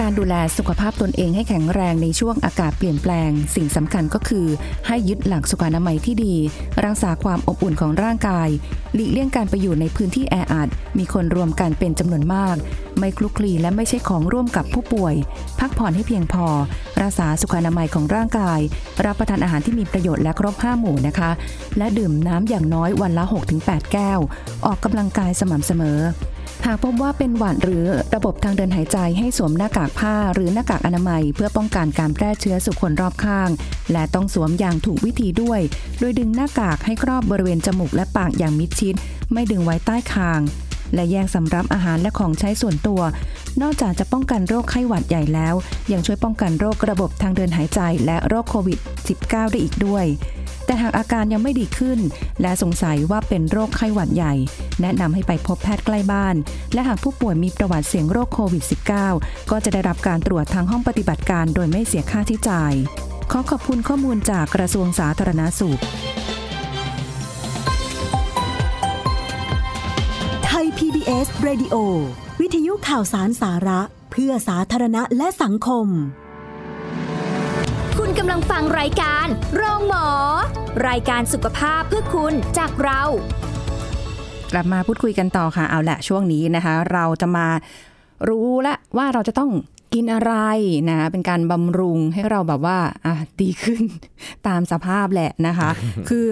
[0.00, 4.46] การดูแลสุขภาพตนเองให้แข็งแรงในช่วงอากาศเปลี่ยนแปลง สิ่งสำคัญก็คือ
[4.86, 6.34] ให้ยึดหลักสุขอนามัยที่ดี
[6.84, 8.48] รักษาความอบอุ่นของร่างกาย
[8.94, 12.56] หลีกเลี่ยงการไปอยู่ในพื้นที่แออัด มีคนรวมกันเป็นจำนวนมาก
[12.98, 15.14] ไม่คลุกคลีและไม่ใช่ของร่วมกับผู้ป่วย
[15.60, 16.46] พักผ่อนให้เพียงพอ
[17.02, 18.60] รักษาสุขอนามัยของร่างกาย
[19.04, 21.30] รับประทานอาหารที่มีประโยชน์และครบห้าหมู่นะคะ
[21.78, 23.24] และดื่มน้ำอย่างน้อยวันละ
[23.58, 24.20] 6-8 แก้ว
[24.66, 26.00] ออกกำลังกายสม่ำเสมอ
[26.66, 33.50] หากพบว่าเป็นหวัดหรือระบบทางเดินหายใจให้สวมหน้ากากผ้าหรือหน้ากากอนามัย เพื่อป้องกันการแพร่เชื้อสู่คนรอบข้าง
[33.92, 35.60] และต้องสวมอย่างถูกวิธีด้วย
[35.98, 38.94] โดยดึงหน้ากากให้ครอบบริเวณจมูกและปากอย่างมิดชิด
[39.32, 40.40] ไม่ดึงไว้ใต้คาง
[40.94, 43.00] และแยกสำรับอาหารและของใช้ส่วนตัว
[43.62, 45.54] นอกจากจะป้องกันโรคไข้หวัดใหญ่แล้ว
[45.92, 48.78] ยังช่วยป้องกันโรคระบบทางเดินหายใจและโรคโควิด
[49.14, 50.06] -19 ได้อีกด้วย
[50.66, 51.98] แต่หากอาการยังไม่ดีขึ้น
[52.42, 54.34] และสงสัยว่าเป็นโรคไข้หวัดใหญ่
[54.80, 56.34] แนะนำให้ไปพบแพทย์ใกล้บ้าน
[56.72, 58.64] และหากผู้ป่วยมีประวัติเสี่ยงโรคโควิด
[59.06, 62.72] -19 ก็จะได้รับการตรวจทางห้องปฏิบัติการโดยไม่เสียค่าใช้จ่าย
[63.30, 65.80] ขอขอบคุณข้อมูลจากกระทรวงสาธารณาสุข
[71.06, 71.74] PBS Radio
[72.40, 73.80] วิทยุข่าวสารสาระ
[74.12, 75.86] เพื่อสาธารณะและสังคม
[77.98, 80.08] คุณกำลังฟังรายการโรงหมอ
[80.88, 83.02] รายการสุขภาพเพื่อคุณจากเรา
[84.52, 87.46] กลับมาพูดคุยกันต่อค่ะ เอาละช่วงนี้นะคะ เราจะมา
[88.28, 89.50] รู้ละว่าเราจะต้อง
[89.94, 90.34] กินอะไร
[90.88, 93.82] นะ เป็นการบำรุงให้เราแบบว่าอะดีขึ้น
[94.48, 95.70] ตามสภาพแหละนะคะ
[96.08, 96.26] คือ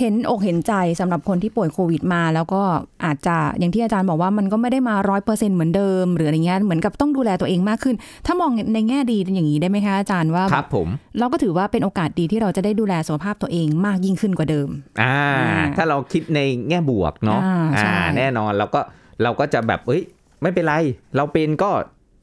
[0.00, 2.62] เห็นอกเห็นใจสำหรับคนที่ป่วยโควิดมา แล้วก็
[3.04, 14.68] อาจจะอย่างที่อาจารย์บอกว่ามันก็ไม่ได้มาร้อยเปอร์เซ็นเหมือนเดิม หรืออะไรเงี้ยเหมือนกับต้องดูแลตัวเองมากขึ้น ถ้ามองในแง่ดีอย่างนี้ได้ไหมคะอาจารย์ว่าครับผม เราก็ถือว่าเป็นโอกาสดีที่เราจะได้ดูแลสุขภาพตัวเองมากยิ่งขึ้นกว่าเดิม
[15.02, 18.80] อ่าอ่าถ้าเราคิดในแง่บวกเนาะอ่าใช่แน่นอนเราก็
[19.22, 20.02] เราก็จะแบบเอ้ย
[20.42, 20.74] ไม่เป็นไร
[21.16, 21.70] เราเป็นก็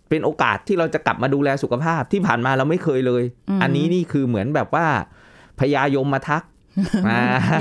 [0.10, 3.24] เป็นโอกาสที่เราจะกลับมาดูแลสุขภาพที่ผ่านมาเราไม่เคยเลย
[3.62, 4.86] อันนี้นี่คือเหมือนแบบว่า
[5.60, 6.52] พญายมมาทักอ่า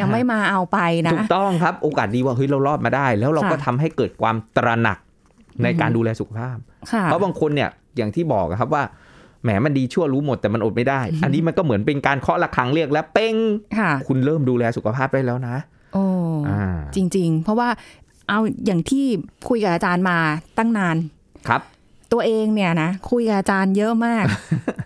[0.00, 4.98] ยังไม่มาเอาไปนะถูกต้องครับโอกาสดีว่าเฮ้ยเรารอดมาได้ แล้วเราก็ค่ะทำให้เกิดความตระหนัก
[5.62, 6.56] ในการดูแลสุขภาพ
[6.92, 8.82] ค่ะเพราะบางคนเนี่ยอย่างที่บอกอะครับว่า
[9.42, 13.34] แหมมันดีชั่วรู้หมดแต่มันอดไม่ได้ อันนี้มันก็เหมือนเป็นการเคาะระฆังเรียกแล้วเป้ง
[13.78, 15.56] ค่ะคุณเริ่มดูแลสุขภาพได้แล้วนะ
[15.94, 16.04] โอ้
[16.48, 17.68] อ่าจริง ๆ เพราะว่า
[18.28, 19.04] เอาอย่างที่
[19.48, 20.18] คุยกับอาจารย์มา
[20.58, 20.96] ตั้งนาน
[21.48, 21.62] ครับ
[22.12, 24.24] ตัวเองเนี่ยนะคุยกับอาจารย์เยอะมาก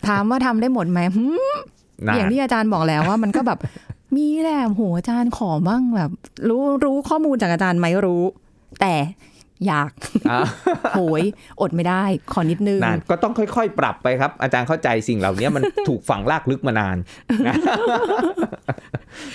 [0.08, 1.56] ถามว่าทำได้หมดไหมหืม
[2.08, 3.58] นะอย่างที่อาจารย์บอกแล้วว่ามันก็แบบ
[4.16, 6.10] มีแหละโหอาจารย์ขอบ้างแบบ
[6.48, 8.22] รู้รู้ข้อมูลจากอาจารย์ไหมรู้
[8.80, 8.94] แต่
[9.66, 9.90] อยาก
[10.30, 10.40] อ่า
[10.92, 11.22] โหย
[11.60, 16.96] อดไม่ได้ ขอนิดนึงนั่นก็ต้องค่อยๆ ปรับไปครับ อาจารย์เข้าใจสิ่งเหล่านี้มันถูกฝังลากลึกมานาน
[17.46, 17.54] นะ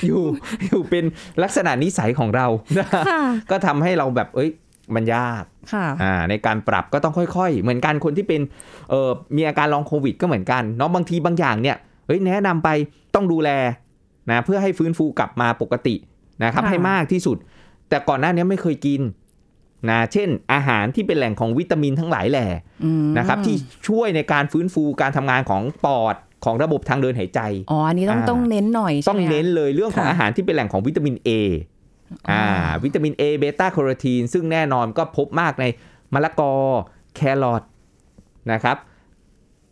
[0.05, 0.21] อยู่
[0.65, 1.05] อยู่เป็น
[1.43, 2.47] ลักษณะนิสัยของเรา
[3.09, 4.49] ค่ะก็ทำให้เราแบบ เอ้ย
[4.95, 8.41] มันยากค่ะอ่าในการปรับก็ต้องค่อยๆ เหมือนกันคนที่เป็น
[8.89, 12.69] เอ่อมีอาการลองโควิด ก็เหมือนกันเนาะบางทีบางอย่างเนี่ยเฮ้ยแนะนำไป
[13.15, 13.49] ต้องดูแล
[14.29, 15.95] นะเพื่อให้ฟื้นฟูกลับมาปกติ
[16.43, 17.37] นะครับค่ะให้มากที่สุด
[17.89, 19.01] แต่ก่อนหน้านี้ไม่เคยกิน
[19.89, 22.47] นะเช่น อาหารที่เป็นแหล่งของวิตามินทั้งหลายแหล่
[22.85, 23.55] อืมนะครับที่
[23.87, 27.39] ช่วยในการฟื้นฟูการทำงานของปอดของระบบทางเดินหายใจ
[27.71, 31.29] อ๋อ อันนี้ต้องอ่าต้องเน้นหน่อยใช่ต้องไหมคะเน้นเลยเรื่องของค่ะอาหารที่เป็นแหล่งของวิตามิน A
[32.29, 32.43] อ่า
[32.83, 35.65] วิตามิน A เบต้าแคโรทีน ซึ่งแน่นอนก็พบมากใน
[36.13, 36.53] มะละกอ
[37.15, 37.63] แครอท
[38.51, 38.77] นะครับ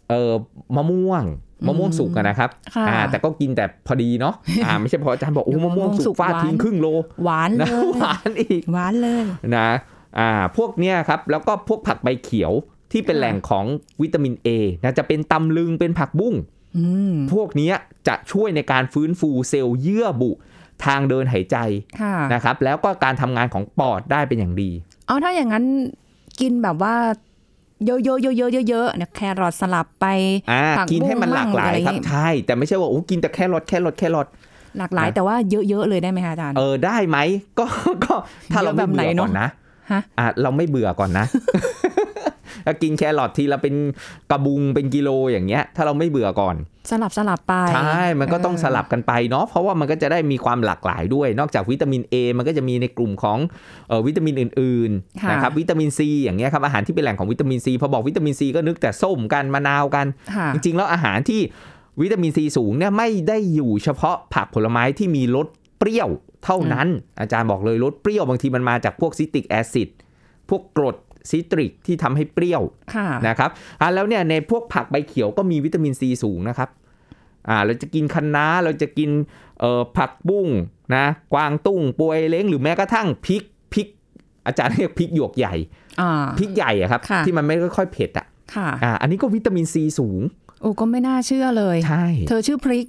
[0.09, 0.33] เอ่อ
[0.75, 1.23] มะม่วง
[1.65, 4.33] มะม่วงสุกอะนะครับค่ะอ่าแต่ก็กินแต่พอดีเนาะ
[4.65, 6.87] อ่าไม่ใช่พออาจารย์บอกโอ้มะม่วงสุกฟาดทิ้งครึ่งโล
[7.23, 9.23] หวานเลนะยหวานอีกหวานเลย
[9.55, 9.69] นะ
[10.19, 12.51] อ่าพวกเนี้ยครับแล้วก็พวกผักใบเขียว
[12.91, 13.65] ที่เป็นค่ะแหล่งของ
[14.01, 14.47] วิตามิน A
[14.83, 16.35] นะจะเป็นตำลึงเป็นผักบุ้ง
[16.77, 17.75] อืมพวกเนี้ย
[18.07, 20.31] จะช่วยในการฟื้นฟูเซลล์เยื่อบุ
[20.85, 21.57] ทางเดินหายใจ
[22.01, 24.69] ค่ะนะครับ แล้วก็การทำงานของปอดได้เป็นอย่างดี
[25.07, 25.65] เอาถ้าอย่างนั้น
[26.39, 26.95] กินแบบว่า
[27.85, 30.05] เยอะๆเยอะๆเยอะๆเนี่ยแครอทสลับไป
[30.51, 34.27] อ่าผักกินให้มันหลากหลายบุ้งมั่งครับอะไรอย่างงี้ใช่แต่ไม่ใช่ว่าโอ้กินแต่แค่รสแค่รสแค่รส
[34.77, 35.35] หลากหลายนะแต่ว่า
[35.69, 37.17] เยอะๆเลยได้ไหมคะอาจารย์เออได้ไหม
[37.59, 37.65] ก็
[38.03, 38.13] ก็
[38.51, 39.47] ถ้าเราเยอะแบไม่บไหนเบื่อเนก่อะอนนะ
[39.91, 41.25] ฮะอะเราไม่เบื่อก่อนนะ
[42.69, 43.75] ถ้ากินแครอททีละเป็น
[44.31, 46.55] กระบุงเป็นกิโลอย่างเงี้ย ถ้าเราไม่เบื่อก่อน
[46.91, 53.37] สลับสลับไป ใช่ มันก็ต้องสลับกันไปเนาะเพราะว่ามันก็จะได้มีความหลากหลายด้วย นอกจากวิตามิน A มันก็จะมีในกลุ่มของ
[53.87, 60.05] เออวิตามินอื่นค่ะๆนะครับวิตามิน C อย่างเงี้ยครับอาหารที่เป็นแหล่งของวิตามิน C พอบอกวิตามิน C ก็นึกแต่ส้มกันมะนาวกัน
[60.35, 61.41] ค่ะจริงๆ แล้วอาหารที่
[62.01, 65.47] วิตามิน C สูงเนี่ยไม่ได้อยู่เฉพาะผักผลไม้ที่มีรส
[65.79, 66.09] เปรี้ยว
[66.45, 66.87] เท่านั้น
[67.19, 69.89] อาจารย์บอกเลยรสเปรี้ยวบางทีมันมาจากพวกซิตริกแอซิด
[70.49, 70.95] พวกกรด
[71.29, 72.63] ซิตริกที่ทำให้เปรี้ยว
[72.95, 73.49] ค่ะนะครับ
[73.81, 76.69] อะแล้วเนี่ยในพวกผักใบเขียวก็มีวิตามินซีสูงนะครับ
[77.49, 79.09] อ่าเราจะกินคะน้าเราจะกิน
[79.59, 80.47] เอ่อผักบุ้ง
[80.95, 83.87] นะกวางตุ้งปวยเล้งหรือแม้กระทั่งพริกพริก
[84.45, 85.55] อาจารย์เรียกพริกหยวกใหญ่
[86.01, 90.21] อ่าพริกใหญ่อะครับค่ะที่มันไม่ค่อยเผ็ดอะค่ะอ่าอันนี้ก็วิตามินซีสูง
[90.61, 92.85] โอ้ก็ไม่น่าเชื่อเลยใช่เธอชื่อพริก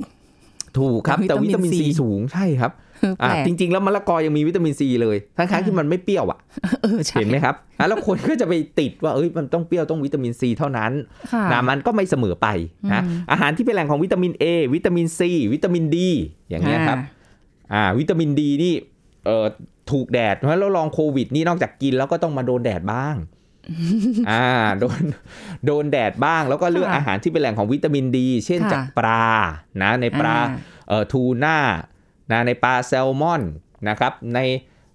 [0.79, 2.90] ถูกครับแต่วิวิตาตามิมินน C ซีสูงใช่ครับแป
[3.23, 6.39] อ่าลกจริง ๆ แล้วมะละกอยังมีวิตามินซีเลยทั้งๆที่มันไม่เปรี้ยวอะ
[6.83, 10.93] เออใช่เห็นไหมครับอะแล้วคนก็จะไปติดว่าเอ้ยมันต้องเปรี้ยวต้องวิตามินซีเท่านั้น
[11.33, 12.49] ค่ะนะมันก็ไม่เสมอไป
[12.93, 15.21] นะอืมอาหารที่เป็นแหล่งของวิตามิน A วิตามิน C
[15.53, 15.97] วิตามิน D
[16.51, 16.99] อย่างเงี้ยครับ
[17.73, 18.75] อ่าวิตามิน D นี่
[19.27, 19.47] เอ่อ
[19.91, 23.17] ถูกแดดเพราะฉะนั้นเราลองโควิดนี่นอกจากกินแล้วก็ต้องมาโดนแดดบ้าง
[24.31, 24.47] อ่า
[24.81, 25.03] โดน
[25.67, 29.27] โดนแดดบ้างแล้วก็เลือกค่ะอาหารที่เป็นแหล่งของวิตามินดี เช่นค่ะจากปลา
[29.83, 30.47] นะในปลาอ่า
[30.89, 31.57] เอ่อทูน่า
[32.33, 33.43] นะในปลาแซลมอน
[33.89, 34.39] นะครับใน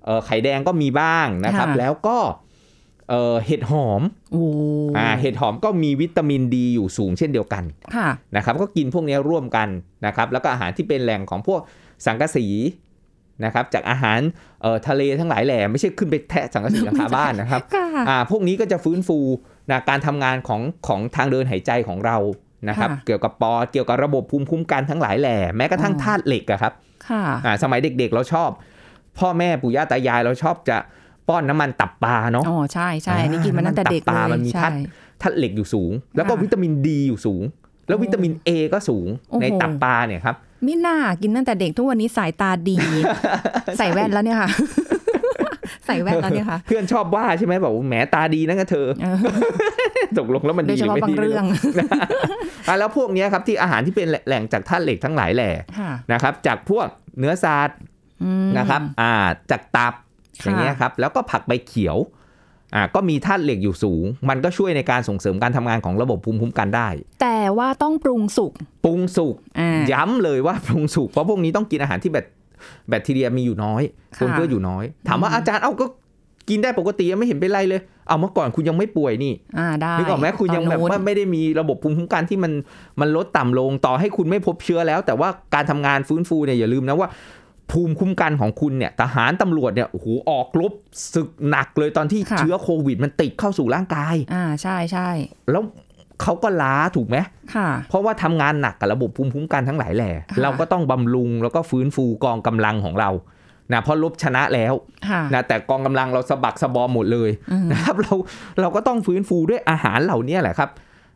[0.05, 2.17] เอ่อไข่แดงก็มีบ้างนะครับค่ะแล้วก็
[3.09, 4.45] เอ่อเห็ดหอมโอ้
[4.97, 7.63] อ่าเห็ดหอมก็มีวิตามินดีอยู่สูงเช่นเดียวกัน
[7.95, 9.69] ค่ะนะครับก็กินพวกนี้ร่วมกัน
[10.05, 11.61] นะครับแล้วก็อาหารที่เป็นแหล่งของพวก
[12.05, 12.47] สังกะสี
[13.45, 14.19] นะครับจากอาหาร
[14.61, 19.19] เอ่อทะเลทั้งหลายแหล่ไม่ใช่ขึ้นไปแทะสังกะสีหลังคาบ้านนะครับค่ะอ่าพวกนี้ก็จะฟื้นฟู
[19.71, 22.17] นะการทำงานของของทางเดินหายใจของเรา
[22.69, 26.73] นะครับค่ะเกี่ยวกับปอดเกี่ยวกับระบบภูมิคุ้มกันทั้งหลายแหล่แม้กระทั่งอ๋อธาตุเหล็กอะครับ
[27.09, 28.49] ค่ะอ่าสมัยเด็กๆเราชอบ
[29.19, 30.77] พ่อแม่ปู่ย่าตายายเราชอบจะ
[31.27, 34.75] ป้อนน้ำมันตับปลาเนาะอ๋อใช่ใช่อันนี้กินมาตั้งแต่เด็กตับปเลลายมันมีใช่ธาตุ
[35.21, 37.43] ธาตุเหล็กอยู่สูง แล้วก็ค่ะวิตามินดีอยู่สูง
[37.87, 42.77] แล้วโอ้วิตามิน A ก็สูงโอ้โหในตับปลาเนี่ยครับมิน่ากินตั้งแต่เด็กทุกวันนี้สายตาดี
[43.77, 44.49] ใส่แว่นแล้วเนี่ยค่ะ
[45.85, 49.17] ใส่แว่นแล้วเนี่ยค่ะ เพื่อนชอบว่าใช่ไหมบอกว่าแหมตาดีนะกับเธอเออ
[50.19, 51.45] ตกลงแล้วมันโดดียเฉหรือพาะไม่บางดีเรื่อง
[52.67, 56.87] อะแล้วพวกเนี้ยครับที่อาหารที่เป็นแหล่งจากธาตุเหล็กทั้งหลายแหล่ค่ะนะครับ จากพวก
[57.19, 57.77] เนื้อสัตว์
[58.23, 59.13] อืมนะครับ อ่า
[59.51, 59.93] จากตับ
[60.41, 61.97] ค่ะอย่างเงี้ยครับ แล้วก็ผักใบเขียว
[62.75, 66.87] อ่าก็มีธาตุเหล็กอยู่สูง มันก็ช่วยในการส่งเสริมการทำงานของระบบภูมิคุ้มกันได้
[67.21, 68.51] แต่ว่าต้องปรุงสุก
[68.85, 72.25] ปรุงสุกอ่าย้ำเลยว่าปรุงสุกเพราะพวกนี้ต้องกินอาหารที่แบค
[72.89, 73.81] แบคทีเรียมีอยู่น้อย
[74.17, 75.85] ค่ะปนเปื้อนอยู่น้อย ถามว่าอาจารย์เอ้าก็
[76.49, 82.51] กินได้ปกติยังไม่เห็นเป็นไรเลย เอาเมื่อก่อนคุณยังไม่ป่วยนี่อ่าได้นึกออกไหมคุณยังแบบตอนนู้นว่าไม่ได้มีระบบภูมิคุ้มกันที่มัน
[82.99, 87.09] มันลดต่ำลงต่อให้คุณไม่พบเชื้อแล้ว แต่ว่าการทำงานฟื้นฟูเนี่ยอย่าลืมนะว่า
[87.71, 90.73] ภูมิคุ้มกันของคุณเนี่ยทหารตำรวจเนี่ยโอ้โหออกรบ
[91.15, 95.09] ศึกหนักเลยตอนที่ค่ะเชื้อโควิด มันติดเข้าสู่ร่างกาย อ่าใช่ใช่
[95.51, 95.63] แล้ว
[96.21, 97.17] เขาก็ล้าถูกไหม
[97.55, 103.09] ค่ะเพราะว่าทำงานหนักกับระบบภูมิคุ้มกันทั้งหลายแหล่ค่ะเราก็ต้องบำรุงแล้วก็ฟื้นฟูกองกำลังของเรา
[103.73, 104.73] นะเพราะลบชนะแล้ว
[105.09, 108.13] ค่ะนะแต่กองกำลังเราสะบักสะบอมหมดเลยอืมนะครับเรา
[108.61, 110.69] เราก็ต้องฟื้นฟูด้วยอาหารเหล่านี้แหละครับ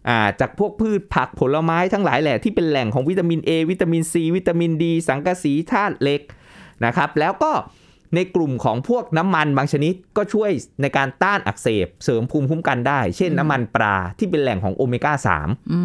[0.10, 6.22] อ่าจากพวกพืชผักผลไม้ทั้งหลายแหละที่เป็นแหล่งของวิตามิน A วิตามิน C วิตามิน D สังกะสีธาตุเหล็ก
[6.86, 7.52] นะครับแล้วก็
[8.16, 15.80] ในกลุ่มของพวกน้ำมันบางชนิดก็ช่วยในการต้านอักเสบ เสริมภูมิคุ้มกันได้ เช่นอืมน้ำมันปลาที่เป็นแหล่งของโอเมก้า3อื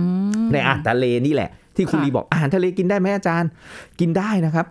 [0.44, 3.50] มในอาหารทะเลนี่แหละ ที่คุณค่ะลีบอกอาหารทะเลกินได้ไหมอาจารย์
[4.00, 4.66] กินได้นะครับ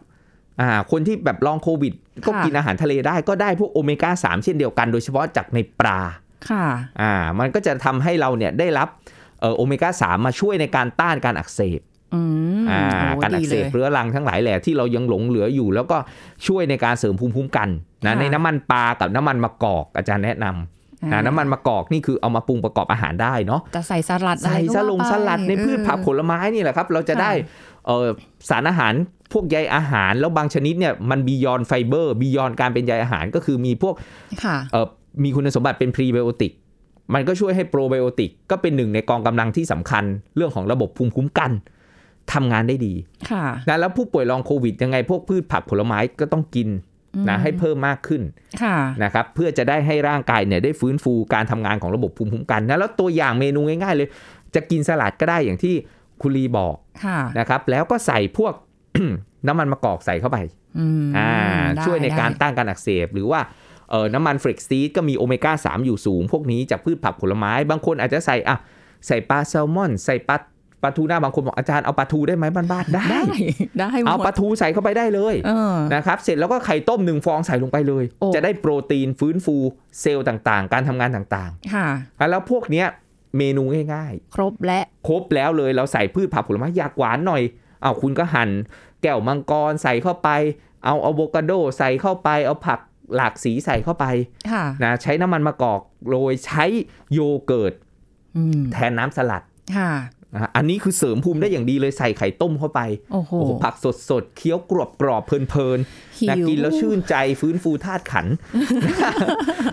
[0.61, 1.93] อ่าคนที่แบบลองโควิด
[2.25, 5.99] ก็ค่ะกินอาหารทะเลได้ก็ได้พวกโอเมก้า3เช่นเดียวกันโดยเฉพาะจากในปลา
[6.49, 6.65] ค่ะ
[7.01, 8.87] อ่ามันก็จะทำให้เราเนี่ยได้รับ
[9.39, 11.81] เอ่อโอเมก้า3มาช่วยในการต้านการอักเสบ
[12.13, 12.21] อื
[12.61, 15.97] มอ่าโอ้การอัดีกเสเลบยเรื้อรังทั้งหลายแหล่ที่เรายังหลงเหลืออยู่ แล้วก็
[16.47, 17.69] ช่วยในการเสริมภูมิคุ้มกัน
[18.05, 27.31] นะค่ะในน้ำมันปลากับน้ำมันมะกอกอาจารย์แนะนำอ่านะน้ำมันมะกอกนี่คือเอามาปรุงประกอบอาหารได้เนาะจะใส่สลัดอะไรใส่ก็สว่าลงไปสลัดในพืชผักผเออลไม้นี่แหละครับ เราจะค่ะได้
[27.85, 28.07] เอ่อ
[28.49, 28.93] สารอาหาร
[29.33, 33.93] พวกใยอาหารแล้วบางชนิดเนี่ยมัน beyond fiber beyond การเป็นใยอาหารก็คือมีพวก
[34.43, 34.87] ค่ะเอ่อ
[35.23, 36.51] มีคุณสมบัติเป็นพรีไบโอติก
[37.13, 40.03] มันก็ช่วยให้โปรไบโอติกก็เป็นหนึ่งในกองกำลังที่สำคัญ
[40.35, 41.51] เรื่องของระบบภูมิคุ้มกัน
[42.33, 42.93] ทำงานได้ดี
[43.31, 46.69] ค่ะนะแล้วผู้ป่วย long COVID ยังไงพวกพืชผักผลไม้ก็ต้องกิน
[47.29, 48.21] นะให้เพิ่มมากขึ้น
[48.63, 54.07] ค่ะนะครับเพื่อจะได้ให้ร่างกายเนี่ยได้ฟื้นฟูการทำงานของระบบภูมิคุ้มกันนะแล้วตัวอย่างเมนูง่ายๆเลย
[54.55, 55.75] จะกินสลัดก็ได้อย่างที่
[56.21, 58.53] คุณลีบอกค่ะนะครับแล้วก็ใส่พวก
[59.47, 60.37] น้ำมันมะกอกใส่เข้าไป
[60.79, 61.31] อืมอ่า
[61.75, 63.41] ได้ช่วยในการได้ต้านการอักเสบหรือว่า
[63.89, 68.57] เออน้ำมันเฟรกซีดก็มีโอเมก้า 3 อยู่สูง พวกนี้จากพืชผักผลไม้ บางคนอาจจะใส่อะ
[69.07, 70.37] ใส่ปลาแซลมอน ใส่ปลา
[70.85, 73.21] ปลาทูหน้าบางคนบอกอาจารย์เอาปลาทูได้ไหมบ้านๆได้ได้
[73.79, 79.55] ได้หมดเอาปลาทูใส่เข้าไปได้เลยเออนะครับเสร็จแล้วก็ไข่ต้มหนึ่งฟองใส่ลงไปเลยโอ้จะได้โปรตีนฟื้นฟู
[80.01, 82.87] เซลล์ต่างๆ การทำงานต่างค่ะๆแล้วพวกเนี้ย
[83.37, 87.41] เมนูง่ายครบและๆครบแล้วเลยเราใส่พืชผักผลไม้อยากหวานหน่อย
[87.83, 88.49] เอาคุณก็หั่น
[89.01, 90.29] แก้วมังกรใส่เข้าไป
[90.85, 92.79] เอาอะโวคาโดใส่เข้าไป เอาผัก
[93.15, 94.05] หลากสีใส่เข้าไป
[94.51, 96.65] ค่ะนะใช้น้ำมันมะกอกโรยใช้
[97.13, 97.73] โยเกิร์ต
[98.37, 99.43] อืมแทนน้ำสลัด
[99.77, 99.91] ค่ะ
[100.33, 103.75] นะอันนี้คือเสริมภูมิได้อย่างดีเลยใส่ไข่ต้มเข้าไป โอ้โหโอ้โหผัก
[104.09, 108.27] สดๆเคี้ยวกรอบกรอบๆเพลินๆหินะวกินแล้วชื่นใจฟื้นฟูธาตุขัน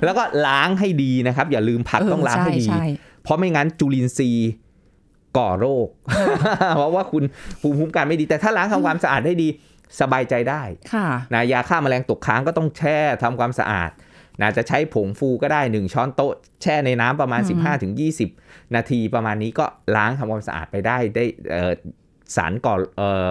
[0.04, 2.86] แล้วก็ล้างให้ดีนะครับ อย่าลืมผักเต้องล้างให้ดีช่ช่
[3.22, 4.50] เพราะไม่งั้นจุลินทรีย์
[5.38, 5.88] ก่อโรค
[6.76, 7.24] เพราะว่าคุณ
[7.62, 9.48] ภูมิคุ้มกันไม่ดี แต่ถ้าล้างทำความสะอาดได้ดี
[10.00, 10.62] สบายใจได้
[10.94, 13.90] ค่ะนะยาฆ่าแมลงตกค้างก็ต้องแช่ทำความสะอาด
[14.40, 17.60] นะจะใช้ผงฟูก็ได้ 1 ช้อนโต๊ะ แช่ในน้ำประมาณอืม
[18.16, 19.64] 15-20 นาทีประมาณนี้ก็
[19.96, 21.72] ล้างทำความสะอาดไปได้ได้เอ่อ
[22.36, 23.30] สารก่อเอ่อ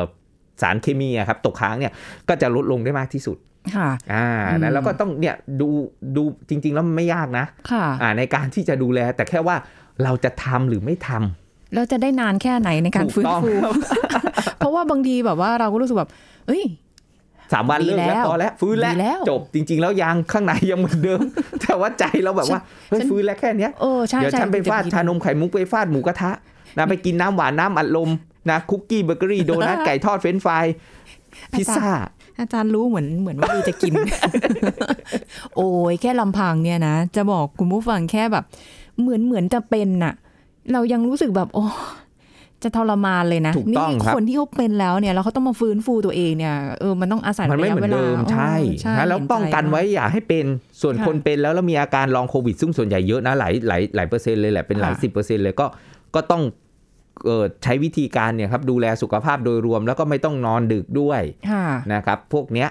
[0.62, 1.94] สารเคมีอะครับตกค้างเนี่ย
[2.30, 3.38] ก็จะลดลงได้มากที่สุด
[3.76, 5.70] ค่ะอ่าอืมนะแล้วก็ต้องเนี่ยดู
[6.16, 9.56] ดูจริง ๆ แล้วมันไม่ยากนะค่ะอ่าในการที่จะดูแลแต่แค่ว่า
[10.04, 13.52] เราจะทำหรือไม่ทำ แล้วจะได้นานแค่ไหนในการถูกฟื้นต้องฟู
[14.60, 16.10] เพราะว่าบางทีแบบว่าเราก็รู้สึกแบบ
[16.48, 16.64] เอ้ย
[17.54, 21.22] สามวันดีเลิกแล้แล้ววพอแล้วฟื้นแล้วดีแล้วจบจริง ๆ แล้วยังข้างในยังเหมือนเดิม
[21.62, 26.32] แต่ว่าใจเราแบบว่าเฮ้ยฉันฟื้นแล้วแค่เนี้ยเออใช่เดี๋ยวใช่ฉันไปฟาดจะชานมไข่มุกไปฟาดหมูกระทะ
[26.78, 28.10] นะไปกินน้ำหวานน้ำอัดลม
[28.50, 30.66] นะคุกกี้เบเกอรี่โดนัทไก่ทอดเฟรนช์ฟราย
[31.54, 31.90] พิซซ่า
[32.40, 33.94] อาจารย์รู้เหมือนเหมือนว่าดีจะกิน
[35.56, 38.46] โอ้ยแค่ลำพังเนี่ยนะ จะบอกคุณผู้ฟังแค่แบบ
[39.02, 40.14] เหมือนเหมือนจะเป็นน่ะ
[40.74, 41.66] เรายังรู้สึกแบบ โอ้
[42.64, 50.46] จะทรมานเลยนะถูกต้องนี่ครับคนที่เขาเป็นแล้วเนี่ยแล้วเขาต้องมาฟื้นฟูตัวเองเนี่ยเออมันต้องอาศัยมันไม่ระเหยะมือนเดิมวลาใช่เออนะแล้วเห็ใจป้องกันไว้อย่าให้เป็น
[50.82, 55.66] ส่วนค่ะคนเป็นแล้วแล้วมีอาการลองโควิด ซึ่งส่วนใหญ่เยอะนะหลายหลายหลายเปอร์เซ็นต์เลยแหละเป็นหลายค่ะสิบเปอร์เซ็นต์เลยก็
[56.16, 56.42] ก็ต้อง
[57.26, 62.70] เอ่อใช้วิธีการเนี่ยครับดูแลสุขภาพโดยรวมแล้วก็ไม่ต้องนอนดึกด้วยค่ะนะครับ พวกเนี้ย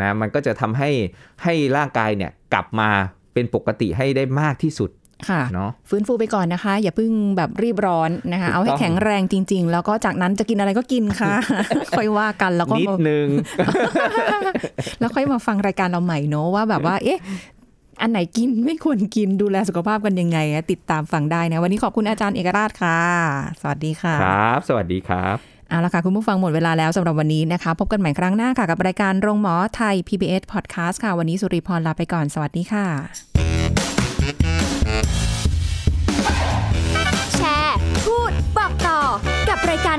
[0.00, 0.90] นะมันก็จะทำให้
[1.44, 2.90] ให้ร่างกายเนี่ยกลับมา
[3.34, 4.90] เป็นปกติให้ได้มากที่สุด
[5.28, 11.34] ค่ะเนาะฟื้นฟูไปก่อนนะคะ อย่าเพิ่งแบบรีบร้อนนะคะถูกต้องเอาให้แข็งแรงจริง ๆ แล้วก็จากนั้นจะกินอะไรก็กินค่ะ
[11.96, 13.28] ค่อยว่ากันแล้วก็นิดมานึง
[15.00, 17.18] แล้วค่อยมาฟังรายการเราใหม่เนอะว่าแบบว่า เอ๊ะ
[18.00, 23.00] อันไหนกินไม่ควรกินดูแลสุขภาพกันยังไงอะติดตามฟังได้นะ วันนี้ขอบคุณอาจารย์เอกราชค่ะ
[23.60, 25.36] สวัสดีค่ะ ครับ สวัสดีครับ
[25.68, 33.35] เอาละค่ะ คุณผู้ฟังหมดเวลาแล้วสำหรับวันนี้นะคะ พบกันใหม่ครั้งหน้าค่ะ กับรายการโรงหมอไทย PBS Podcast ค่ะ วันนี้สุริพรลาไปก่อนสวัสดีค่ะ